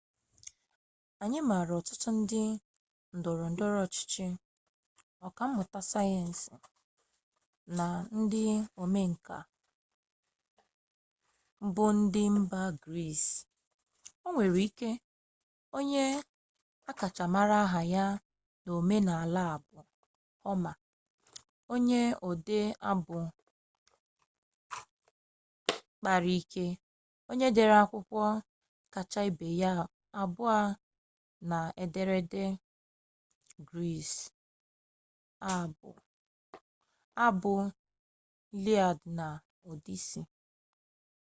anyị 1.23 1.39
maara 1.49 1.73
ọtụtụ 1.79 2.09
ndị 2.19 2.41
ndọrọ 3.17 3.45
ndọrọ 3.53 3.77
ọchịchị 3.85 4.25
ọka 5.25 5.43
mmụta 5.47 5.79
sayensị 5.91 6.49
na 7.77 7.85
ndị 8.17 8.41
omenka 8.81 9.37
buụ 11.73 11.87
ndị 11.99 12.21
mba 12.37 12.61
gris 12.83 13.23
onwere 14.27 14.59
ike 14.67 14.89
onye 15.77 16.03
akacha 16.89 17.23
mara 17.35 17.55
aha 17.65 17.81
ya 17.93 18.03
n'omenala 18.63 19.41
a 19.53 19.57
bụ 19.67 19.77
homa 20.43 20.71
onye 21.73 22.01
ode 22.27 22.59
abụ 22.89 23.17
kpara 25.97 26.31
ike 26.39 26.65
onye 27.29 27.47
dere 27.55 27.75
akwụkwọ 27.83 28.23
kacha 28.93 29.21
ibe 29.29 29.47
ya 29.61 29.71
abụọ 30.21 30.55
n'ederede 31.49 32.43
gris 33.67 34.11
abụ 37.25 37.53
iliad 38.59 38.99
na 39.17 39.25
odisi 39.69 40.21